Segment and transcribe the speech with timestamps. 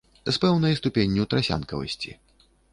[0.29, 2.19] З пэўнай ступенню трасянкавасці.